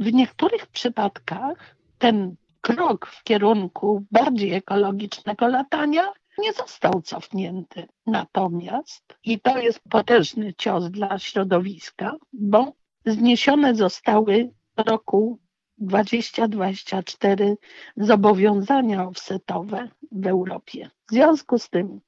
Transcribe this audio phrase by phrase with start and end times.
[0.00, 7.88] w niektórych przypadkach ten krok w kierunku bardziej ekologicznego latania nie został cofnięty.
[8.06, 12.72] Natomiast, i to jest potężny cios dla środowiska, bo
[13.06, 15.38] zniesione zostały w roku
[15.78, 17.56] 2024
[17.96, 20.90] zobowiązania offsetowe w Europie.
[21.08, 22.00] W związku z tym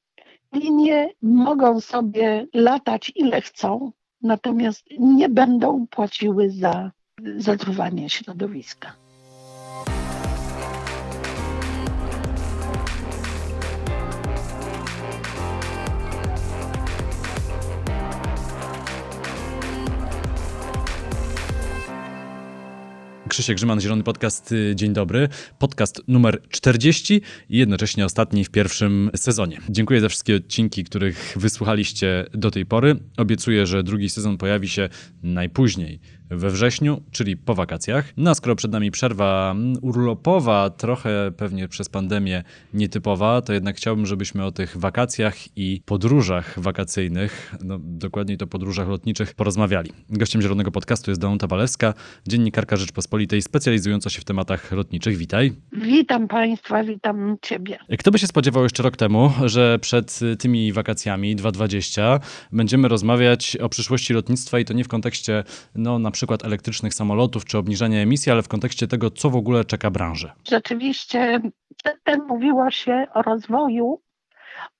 [0.53, 3.91] linie mogą sobie latać ile chcą,
[4.21, 6.91] natomiast nie będą płaciły za
[7.37, 8.95] zatruwanie środowiska.
[23.33, 24.51] Krzysiek Grzyman, Zielony Podcast.
[24.51, 25.29] Y, dzień dobry.
[25.59, 29.59] Podcast numer 40 i jednocześnie ostatni w pierwszym sezonie.
[29.69, 32.95] Dziękuję za wszystkie odcinki, których wysłuchaliście do tej pory.
[33.17, 34.89] Obiecuję, że drugi sezon pojawi się
[35.23, 35.99] najpóźniej
[36.35, 38.13] we wrześniu, czyli po wakacjach.
[38.17, 44.05] No a skoro przed nami przerwa urlopowa, trochę pewnie przez pandemię nietypowa, to jednak chciałbym,
[44.05, 49.91] żebyśmy o tych wakacjach i podróżach wakacyjnych, no dokładniej to podróżach lotniczych, porozmawiali.
[50.09, 51.93] Gościem Zielonego Podcastu jest Danuta Walewska,
[52.27, 55.17] dziennikarka Rzeczpospolitej specjalizująca się w tematach lotniczych.
[55.17, 55.53] Witaj.
[55.71, 57.77] Witam Państwa, witam Ciebie.
[57.99, 62.19] Kto by się spodziewał jeszcze rok temu, że przed tymi wakacjami 2020
[62.51, 65.43] będziemy rozmawiać o przyszłości lotnictwa i to nie w kontekście
[65.75, 69.65] no, na przykład elektrycznych samolotów czy obniżania emisji, ale w kontekście tego, co w ogóle
[69.65, 70.33] czeka branżę.
[70.47, 71.41] Rzeczywiście
[71.83, 74.01] przedtem mówiło się o rozwoju,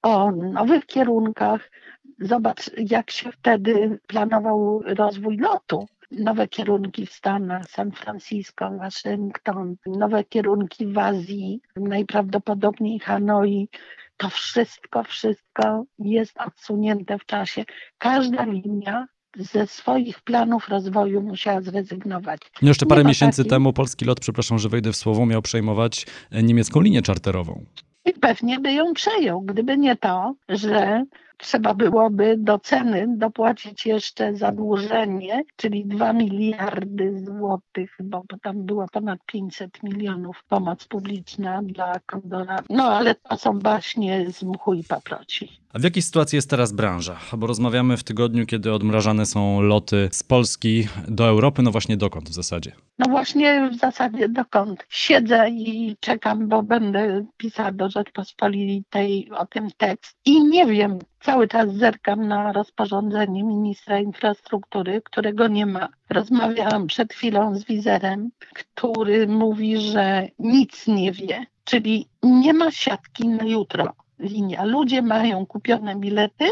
[0.02, 1.72] o nowych kierunkach.
[2.20, 5.88] Zobacz, jak się wtedy planował rozwój lotu.
[6.12, 13.70] Nowe kierunki w Stanach, San Francisco, Waszyngton, nowe kierunki w Azji, najprawdopodobniej Hanoi.
[14.18, 17.66] To wszystko, wszystko jest odsunięte w czasie.
[17.98, 22.42] Każda linia ze swoich planów rozwoju musiała zrezygnować.
[22.62, 26.44] No jeszcze parę miesięcy temu polski lot, przepraszam, że wejdę w słowo, miał przejmować e,
[26.44, 27.66] niemiecką linię czarterową.
[28.06, 31.06] I pewnie by ją przejął, gdyby nie to, że
[31.38, 38.86] trzeba byłoby do ceny dopłacić jeszcze zadłużenie, czyli 2 miliardy złotych, bo, bo tam było
[38.92, 42.60] ponad 500 milionów pomoc publiczna dla Kondora.
[42.70, 45.63] No ale to są baśnie z mchu i paproci.
[45.74, 47.20] A w jakiej sytuacji jest teraz branża?
[47.38, 51.62] Bo rozmawiamy w tygodniu, kiedy odmrażane są loty z Polski do Europy.
[51.62, 52.72] No właśnie dokąd w zasadzie?
[53.00, 54.86] No właśnie w zasadzie dokąd.
[54.90, 60.18] Siedzę i czekam, bo będę pisała do Rzeczpospolitej o tym tekst.
[60.26, 65.90] I nie wiem, cały czas zerkam na rozporządzenie ministra infrastruktury, którego nie ma.
[66.10, 73.28] Rozmawiałam przed chwilą z wizerem, który mówi, że nic nie wie, czyli nie ma siatki
[73.28, 74.64] na jutro linia.
[74.64, 76.46] Ludzie mają kupione bilety,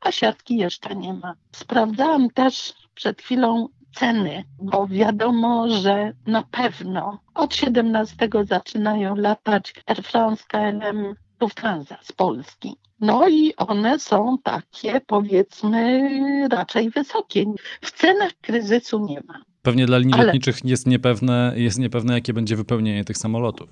[0.00, 1.34] a siatki jeszcze nie ma.
[1.52, 10.02] Sprawdzałam też przed chwilą ceny, bo wiadomo, że na pewno od 17 zaczynają latać Air
[10.02, 12.76] France, KLM, Lufthansa z Polski.
[13.00, 16.08] No i one są takie, powiedzmy,
[16.50, 17.44] raczej wysokie.
[17.80, 19.42] W cenach kryzysu nie ma.
[19.62, 20.24] Pewnie dla linii Ale...
[20.24, 23.68] lotniczych jest niepewne, jest niepewne, jakie będzie wypełnienie tych samolotów.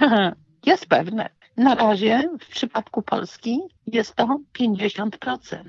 [0.66, 1.28] Jest pewne.
[1.56, 5.64] Na razie w przypadku Polski jest to 50%.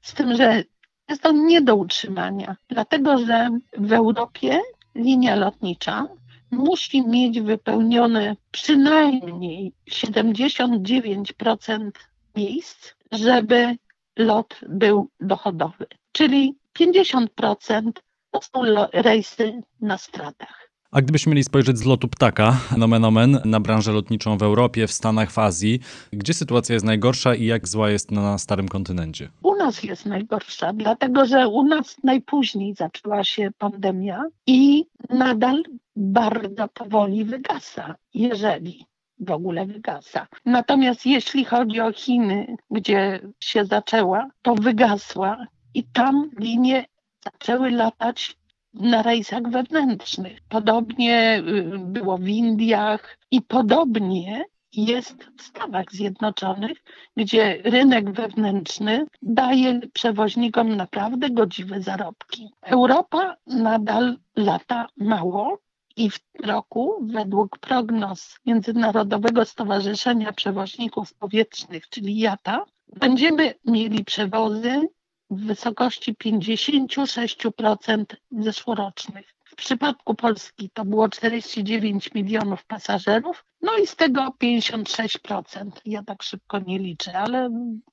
[0.00, 0.64] Z tym, że
[1.08, 4.60] jest to nie do utrzymania, dlatego że w Europie
[4.94, 6.08] linia lotnicza
[6.50, 11.90] musi mieć wypełnione przynajmniej 79%
[12.36, 13.76] miejsc, żeby
[14.16, 15.86] lot był dochodowy.
[16.12, 17.92] Czyli 50%
[18.30, 20.65] to są rejsy na stratach.
[20.90, 24.92] A gdybyśmy mieli spojrzeć z lotu ptaka, nomen omen, na branżę lotniczą w Europie, w
[24.92, 25.80] Stanach, w Azji,
[26.12, 29.28] gdzie sytuacja jest najgorsza i jak zła jest na starym kontynencie?
[29.42, 35.62] U nas jest najgorsza, dlatego że u nas najpóźniej zaczęła się pandemia i nadal
[35.96, 38.86] bardzo powoli wygasa, jeżeli
[39.20, 40.26] w ogóle wygasa.
[40.44, 46.84] Natomiast jeśli chodzi o Chiny, gdzie się zaczęła, to wygasła i tam linie
[47.24, 48.36] zaczęły latać
[48.80, 50.38] na rejsach wewnętrznych.
[50.48, 56.82] Podobnie y, było w Indiach i podobnie jest w Stanach Zjednoczonych,
[57.16, 62.50] gdzie rynek wewnętrzny daje przewoźnikom naprawdę godziwe zarobki.
[62.62, 65.58] Europa nadal lata mało
[65.96, 72.64] i w roku, według prognoz Międzynarodowego Stowarzyszenia Przewoźników Powietrznych, czyli IATA,
[72.96, 74.88] będziemy mieli przewozy
[75.30, 79.34] w wysokości 56% zeszłorocznych.
[79.44, 85.70] W przypadku Polski to było 49 milionów pasażerów, no i z tego 56%.
[85.84, 87.50] Ja tak szybko nie liczę, ale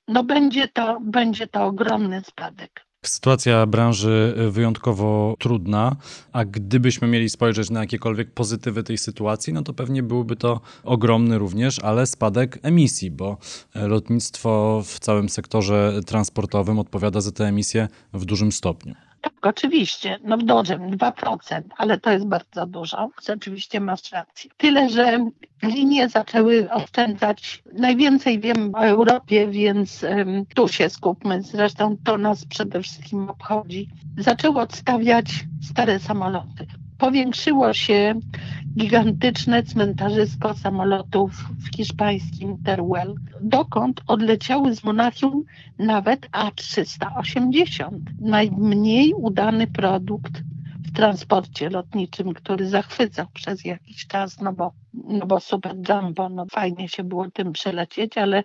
[0.08, 2.86] no będzie to, będzie to ogromny spadek.
[3.08, 5.96] Sytuacja branży wyjątkowo trudna,
[6.32, 11.38] a gdybyśmy mieli spojrzeć na jakiekolwiek pozytywy tej sytuacji, no to pewnie byłby to ogromny
[11.38, 13.36] również, ale spadek emisji, bo
[13.74, 18.94] lotnictwo w całym sektorze transportowym odpowiada za te emisje w dużym stopniu.
[19.24, 23.10] Tak, oczywiście, no dużym, 2%, ale to jest bardzo dużo.
[23.26, 24.50] Rzeczywiście masz rację.
[24.56, 25.30] Tyle, że
[25.62, 27.62] linie zaczęły oszczędzać.
[27.72, 31.42] Najwięcej wiem o Europie, więc um, tu się skupmy.
[31.42, 33.88] Zresztą to nas przede wszystkim obchodzi.
[34.18, 35.26] Zaczęły odstawiać
[35.70, 36.66] stare samoloty.
[36.98, 38.14] Powiększyło się
[38.78, 45.44] gigantyczne cmentarzysko samolotów w hiszpańskim Teruel, dokąd odleciały z Monachium
[45.78, 50.32] nawet A380, najmniej udany produkt
[50.84, 56.46] w transporcie lotniczym, który zachwycał przez jakiś czas, no bo, no bo super jumbo, no
[56.50, 58.44] fajnie się było tym przelecieć, ale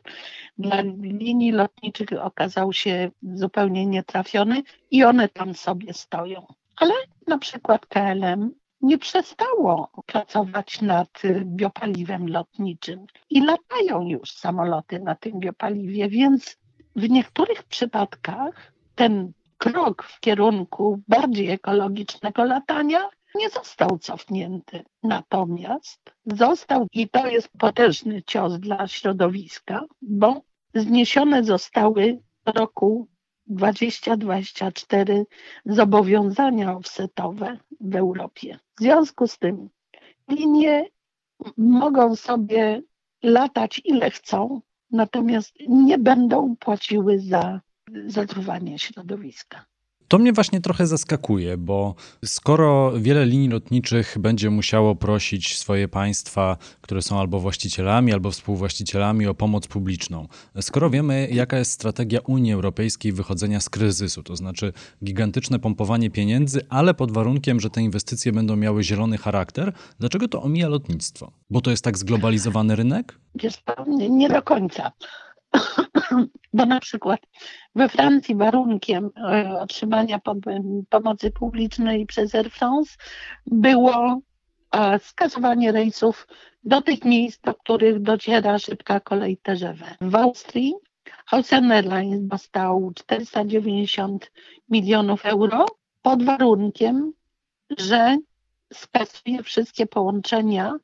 [0.58, 6.46] dla linii lotniczych okazał się zupełnie nietrafiony i one tam sobie stoją.
[6.78, 6.94] Ale
[7.30, 15.40] na przykład KLM nie przestało pracować nad biopaliwem lotniczym i latają już samoloty na tym
[15.40, 16.58] biopaliwie, więc
[16.96, 24.84] w niektórych przypadkach ten krok w kierunku bardziej ekologicznego latania nie został cofnięty.
[25.04, 30.42] Natomiast został, i to jest potężny cios dla środowiska, bo
[30.74, 33.08] zniesione zostały w roku
[33.50, 35.26] 2024
[35.66, 38.60] zobowiązania offsetowe w Europie.
[38.78, 39.70] W związku z tym
[40.28, 40.86] linie
[41.58, 42.82] mogą sobie
[43.24, 44.62] latać ile chcą,
[44.92, 47.62] natomiast nie będą płaciły za
[48.06, 49.66] zatruwanie środowiska.
[50.10, 51.96] To mnie właśnie trochę zaskakuje, bo
[52.26, 59.28] skoro wiele linii lotniczych będzie musiało prosić swoje państwa, które są albo właścicielami, albo współwłaścicielami
[59.28, 60.28] o pomoc publiczną,
[60.62, 64.74] skoro wiemy, jaka jest strategia Unii Europejskiej wychodzenia z kryzysu, to znaczy
[65.04, 70.42] gigantyczne pompowanie pieniędzy, ale pod warunkiem, że te inwestycje będą miały zielony charakter, dlaczego to
[70.42, 71.32] omija lotnictwo?
[71.50, 73.20] Bo to jest tak zglobalizowany rynek?
[74.10, 74.92] Nie do końca.
[76.54, 77.20] Bo na przykład
[77.76, 80.20] we Francji warunkiem e, otrzymania
[80.90, 82.98] pomocy publicznej przez Air France
[83.46, 84.22] było
[84.72, 86.28] e, skasowanie rejsów
[86.64, 89.96] do tych miejsc, do których dociera szybka kolej TGV.
[90.02, 90.74] W Austrii
[91.32, 94.32] Ocean Airlines dostał 490
[94.70, 95.66] milionów euro
[96.02, 97.14] pod warunkiem,
[97.78, 98.18] że
[98.74, 100.76] skasuje wszystkie połączenia,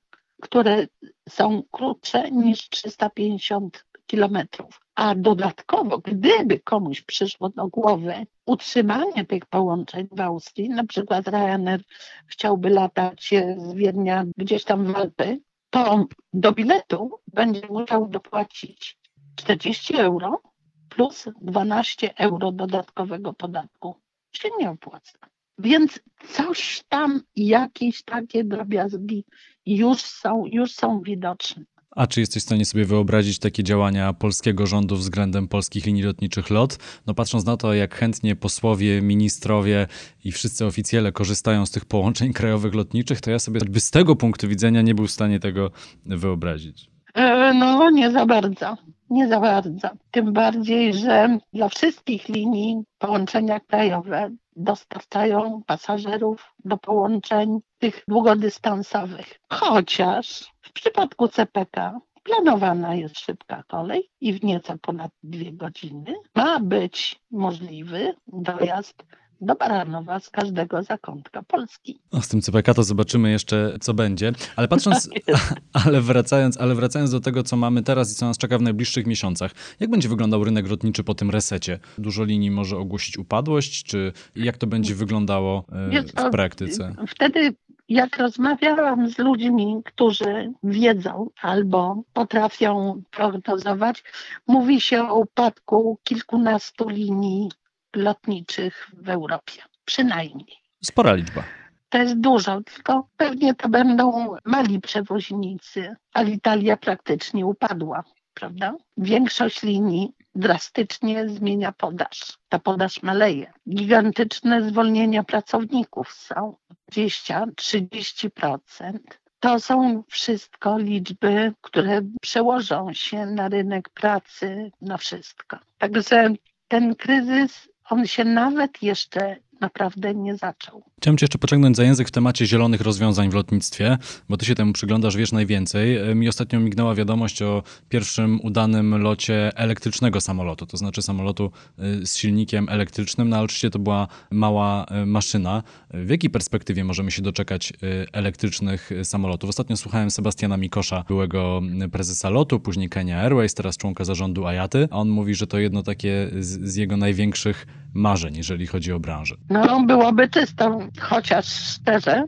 [0.42, 0.88] które
[1.30, 4.85] są krótsze niż 350 kilometrów.
[4.96, 8.14] A dodatkowo, gdyby komuś przyszło do głowy
[8.46, 11.82] utrzymanie tych połączeń w Austrii, na przykład Ryanair
[12.28, 15.40] chciałby latać z Wiednia gdzieś tam w Alpy,
[15.70, 18.98] to do biletu będzie musiał dopłacić
[19.36, 20.42] 40 euro
[20.90, 23.96] plus 12 euro dodatkowego podatku.
[24.32, 25.20] Się nie opłaca.
[25.58, 26.00] Więc
[26.30, 29.26] coś tam, jakieś takie drobiazgi
[29.66, 31.64] już są, już są widoczne.
[31.96, 36.50] A czy jesteś w stanie sobie wyobrazić takie działania polskiego rządu względem polskich linii lotniczych
[36.50, 36.78] LOT?
[37.08, 39.88] No patrząc na to, jak chętnie posłowie, ministrowie
[40.24, 44.16] i wszyscy oficjele korzystają z tych połączeń krajowych lotniczych, to ja sobie by z tego
[44.16, 45.72] punktu widzenia nie był w stanie tego
[46.06, 46.90] wyobrazić.
[47.14, 48.78] E, no, nie za bardzo.
[49.10, 49.90] Nie za bardzo.
[50.12, 59.40] Tym bardziej, że dla wszystkich linii połączenia krajowe dostarczają pasażerów do połączeń tych długodystansowych.
[59.50, 66.60] Chociaż w przypadku CPK planowana jest szybka kolej i w nieco ponad dwie godziny ma
[66.60, 69.06] być możliwy dojazd
[69.42, 72.00] do Baranowa z każdego zakątka Polski.
[72.12, 74.32] O, z tym CPK to zobaczymy jeszcze, co będzie.
[74.56, 75.10] Ale patrząc,
[75.86, 79.06] ale wracając, ale wracając do tego, co mamy teraz i co nas czeka w najbliższych
[79.06, 81.80] miesiącach, jak będzie wyglądał rynek lotniczy po tym resecie?
[81.98, 86.96] Dużo linii może ogłosić upadłość, czy jak to będzie wyglądało e, w praktyce?
[87.08, 87.56] Wtedy
[87.90, 94.04] jak rozmawiałam z ludźmi, którzy wiedzą albo potrafią prognozować,
[94.48, 97.50] mówi się o upadku kilkunastu linii
[97.96, 99.62] lotniczych w Europie.
[99.86, 100.58] Przynajmniej.
[100.84, 101.44] Spora liczba.
[101.90, 108.76] To jest dużo, tylko pewnie to będą mali przewoźnicy, ale Italia praktycznie upadła, prawda?
[108.98, 112.38] Większość linii drastycznie zmienia podaż.
[112.50, 113.54] Ta podaż maleje.
[113.70, 116.56] Gigantyczne zwolnienia pracowników są
[116.92, 119.00] 20-30%.
[119.40, 125.58] To są wszystko liczby, które przełożą się na rynek pracy, na wszystko.
[125.78, 126.34] Także
[126.68, 130.84] ten kryzys on się nawet jeszcze naprawdę nie zaczął.
[131.06, 133.98] Chciałem Cię jeszcze pociągnąć za język w temacie zielonych rozwiązań w lotnictwie,
[134.30, 136.16] bo Ty się temu przyglądasz, wiesz najwięcej.
[136.16, 142.18] Mi ostatnio mignęła wiadomość o pierwszym udanym locie elektrycznego samolotu, to znaczy samolotu y, z
[142.18, 145.64] silnikiem elektrycznym, no ale oczywiście to była mała y, maszyna.
[145.94, 147.74] W jakiej perspektywie możemy się doczekać
[148.14, 149.50] elektrycznych samolotów?
[149.50, 154.88] Ostatnio słuchałem Sebastiana Mikosza, byłego prezesa lotu, później Kenya Airways, teraz członka zarządu Ayaty.
[154.92, 159.36] On mówi, że to jedno takie z, z jego największych marzeń, jeżeli chodzi o branżę.
[159.50, 162.24] No, byłoby czysto, chociaż szczerze,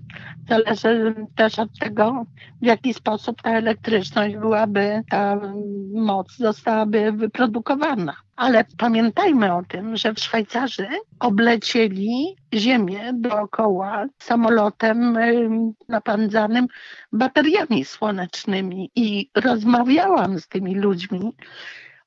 [0.50, 2.26] zależy też od tego,
[2.62, 5.40] w jaki sposób ta elektryczność byłaby, ta
[5.94, 8.16] moc zostałaby wyprodukowana.
[8.36, 10.88] Ale pamiętajmy o tym, że Szwajcarzy
[11.20, 15.18] oblecieli Ziemię dookoła samolotem
[15.90, 16.68] napędzanym
[17.12, 21.32] bateriami słonecznymi i rozmawiałam z tymi ludźmi.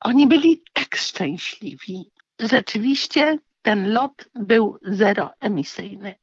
[0.00, 2.10] Oni byli tak szczęśliwi.
[2.40, 6.14] Rzeczywiście ten lot był zeroemisyjny.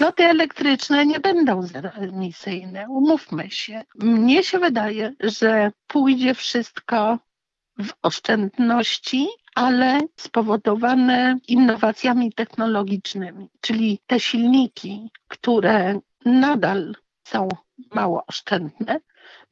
[0.00, 3.82] Loty elektryczne nie będą zeroemisyjne, umówmy się.
[3.94, 7.18] Mnie się wydaje, że pójdzie wszystko
[7.78, 16.94] w oszczędności, ale spowodowane innowacjami technologicznymi, czyli te silniki, które nadal
[17.28, 17.48] są
[17.94, 19.00] mało oszczędne,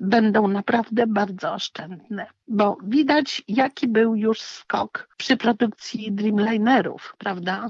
[0.01, 7.69] będą naprawdę bardzo oszczędne, bo widać, jaki był już skok przy produkcji Dreamlinerów, prawda?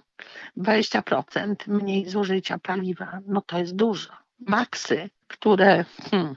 [0.56, 4.12] 20% mniej zużycia paliwa, no to jest dużo.
[4.40, 6.37] Maxy, które hmm,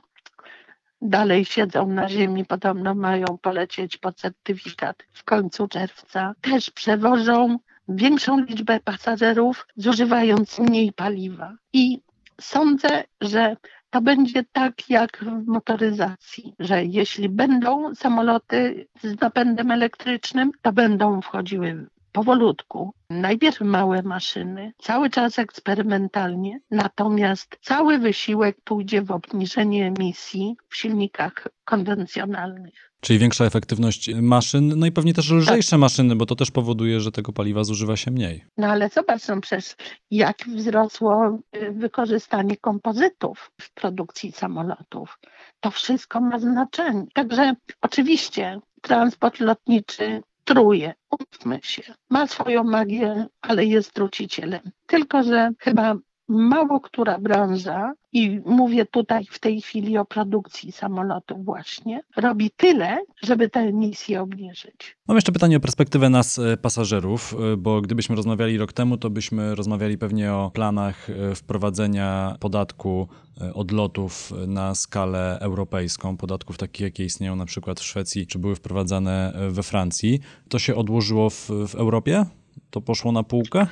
[1.02, 7.58] dalej siedzą na ziemi, podobno mają polecieć po certyfikat w końcu czerwca, też przewożą
[7.90, 11.56] większą liczbę pasażerów, zużywając mniej paliwa.
[11.74, 12.02] I
[12.42, 13.58] sądzę, że
[13.90, 21.22] to będzie tak jak w motoryzacji, że jeśli będą samoloty z napędem elektrycznym, to będą
[21.22, 22.94] wchodziły powolutku.
[23.10, 31.48] Najpierw małe maszyny, cały czas eksperymentalnie, natomiast cały wysiłek pójdzie w obniżenie emisji w silnikach
[31.66, 32.87] konwencjonalnych.
[33.02, 35.80] Czyli większa efektywność maszyn, no i pewnie też lżejsze tak.
[35.80, 38.46] maszyny, bo to też powoduje, że tego paliwa zużywa się mniej.
[38.58, 39.76] No ale zobacz, no przecież
[40.12, 45.20] jak wzrosło y, wykorzystanie kompozytów w produkcji samolotów.
[45.60, 47.06] To wszystko ma znaczenie.
[47.14, 51.84] Także oczywiście transport lotniczy truje, umówmy się.
[52.10, 54.72] Ma swoją magię, ale jest trucicielem.
[54.86, 55.96] Tylko, że chyba
[56.28, 62.98] mało która branża, i mówię tutaj w tej chwili o produkcji samolotów właśnie, robi tyle,
[63.24, 64.98] żeby te emisje obniżyć.
[65.08, 69.10] Mam jeszcze pytanie o perspektywę nas, e, pasażerów, e, bo gdybyśmy rozmawiali rok temu, to
[69.10, 73.08] byśmy rozmawiali pewnie o planach e, wprowadzenia podatku
[73.54, 79.34] odlotów na skalę europejską, podatków takich, jakie istnieją na przykład w Szwecji, czy były wprowadzane
[79.50, 80.20] we Francji.
[80.50, 82.26] To się odłożyło w, w Europie?
[82.70, 83.68] To poszło na półkę?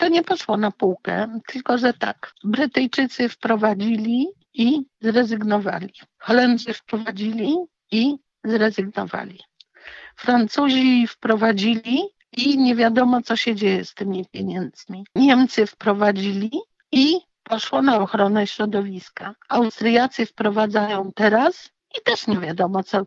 [0.00, 5.92] To nie poszło na półkę, tylko że tak, Brytyjczycy wprowadzili i zrezygnowali.
[6.18, 7.56] Holendrzy wprowadzili
[7.92, 9.38] i zrezygnowali.
[10.16, 12.00] Francuzi wprowadzili
[12.36, 15.04] i nie wiadomo, co się dzieje z tymi pieniędzmi.
[15.14, 16.50] Niemcy wprowadzili
[16.92, 19.34] i poszło na ochronę środowiska.
[19.48, 23.02] Austriacy wprowadzają teraz i też nie wiadomo, co.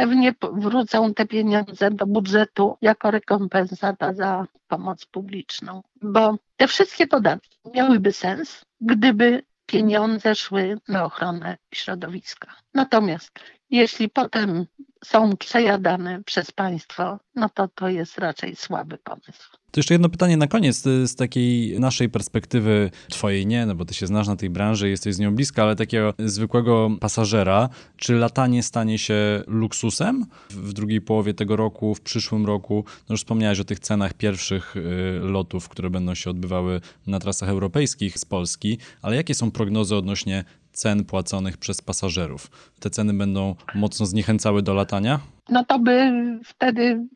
[0.00, 7.58] Pewnie wrócą te pieniądze do budżetu jako rekompensata za pomoc publiczną, bo te wszystkie podatki
[7.74, 12.54] miałyby sens, gdyby pieniądze szły na ochronę środowiska.
[12.74, 13.30] Natomiast
[13.70, 14.66] jeśli potem
[15.04, 19.56] są przejadane przez państwo, no to to jest raczej słaby pomysł.
[19.76, 23.84] To jeszcze jedno pytanie na koniec y, z takiej naszej perspektywy, twojej nie, no bo
[23.84, 28.14] ty się znasz na tej branży, jesteś z nią bliska, ale takiego zwykłego pasażera, czy
[28.14, 32.84] latanie stanie się luksusem w drugiej połowie tego roku, w przyszłym roku?
[33.08, 34.80] No już wspomniałeś o tych cenach pierwszych y,
[35.22, 40.44] lotów, które będą się odbywały na trasach europejskich z Polski, ale jakie są prognozy odnośnie
[40.72, 42.50] cen płaconych przez pasażerów?
[42.80, 45.20] Te ceny będą mocno zniechęcały do latania?
[45.48, 46.12] No to by
[46.44, 47.06] wtedy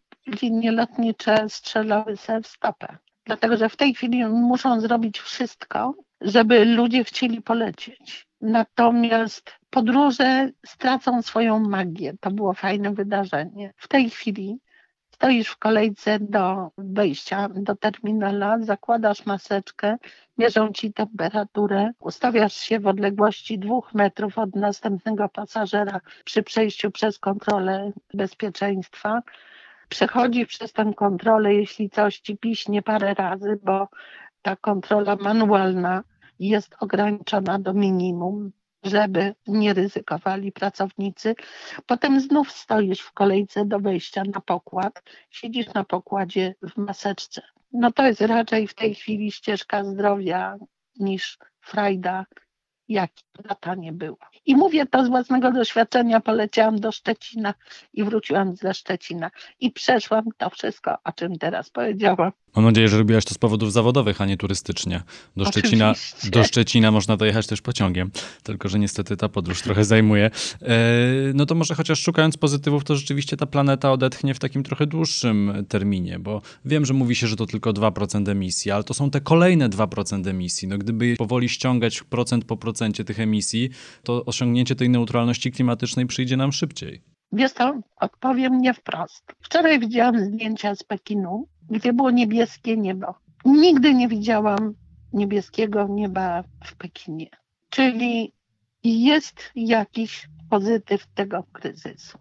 [0.43, 2.99] linie lotnicze strzelały sobie w stopę.
[3.25, 8.27] Dlatego, że w tej chwili muszą zrobić wszystko, żeby ludzie chcieli polecieć.
[8.41, 12.15] Natomiast podróże stracą swoją magię.
[12.21, 13.73] To było fajne wydarzenie.
[13.77, 14.59] W tej chwili
[15.21, 19.97] stoisz w kolejce do wejścia do terminala, zakładasz maseczkę,
[20.39, 27.19] mierzą ci temperaturę, ustawiasz się w odległości dwóch metrów od następnego pasażera przy przejściu przez
[27.19, 29.23] kontrolę bezpieczeństwa.
[29.91, 33.89] Przechodzi przez tę kontrolę, jeśli coś ci piśnie parę razy, bo
[34.43, 36.03] ta kontrola manualna
[36.39, 41.35] jest ograniczona do minimum żeby nie ryzykowali pracownicy.
[41.87, 47.43] Potem znów stoisz w kolejce do wejścia na pokład, siedzisz na pokładzie w maseczce.
[47.73, 50.57] No to jest raczej w tej chwili ścieżka zdrowia
[50.99, 52.27] niż frajda,
[52.91, 53.11] jak
[53.49, 54.19] lata nie było.
[54.47, 56.21] I mówię to z własnego doświadczenia.
[56.21, 57.55] Poleciałam do Szczecina
[57.93, 59.31] i wróciłam ze Szczecina
[59.61, 62.33] i przeszłam to wszystko, o czym teraz powiedziałam.
[62.57, 65.03] Mam nadzieję, że robiłaś to z powodów zawodowych, a nie turystycznie.
[65.37, 66.31] Do Szczecina, Oczywiście.
[66.31, 68.11] do Szczecina można dojechać też pociągiem,
[68.43, 70.31] tylko że niestety ta podróż trochę zajmuje.
[70.63, 70.71] E,
[71.35, 75.65] no to może chociaż szukając pozytywów, to rzeczywiście ta planeta odetchnie w takim trochę dłuższym
[75.69, 79.21] terminie, bo wiem, że mówi się, że to tylko 2% emisji, ale to są te
[79.21, 80.69] kolejne 2% emisji.
[80.69, 83.71] No gdyby powoli ściągać procent po procencie tych emisji,
[84.03, 87.03] to osiągnięcie tej neutralności klimatycznej przyjdzie nam szybciej.
[87.33, 89.33] Wiesz co, odpowiem nie wprost.
[89.41, 93.15] Wczoraj widziałam zdjęcia z Pekinu, gdzie było niebieskie niebo.
[93.45, 94.75] Nigdy nie widziałam
[95.13, 97.31] niebieskiego nieba w Pekinie.
[97.71, 98.33] Czyli
[98.85, 102.19] jest jakiś pozytyw tego kryzysu.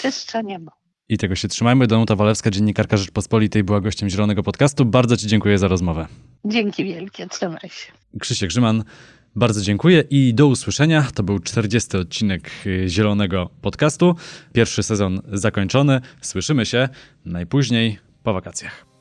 [0.00, 0.70] Czystsze niebo.
[1.08, 1.86] I tego się trzymajmy.
[1.86, 4.84] Danuta Walewska, dziennikarka Rzeczpospolitej, była gościem Zielonego Podcastu.
[4.84, 6.06] Bardzo Ci dziękuję za rozmowę.
[6.44, 7.92] Dzięki wielkie, trzymaj się.
[8.20, 8.84] Krzysiek Grzyman,
[9.36, 11.06] bardzo dziękuję i do usłyszenia.
[11.14, 14.14] To był 40 odcinek y, Zielonego Podcastu.
[14.52, 16.00] Pierwszy sezon zakończony.
[16.20, 16.88] Słyszymy się
[17.24, 18.93] najpóźniej po wakacjach.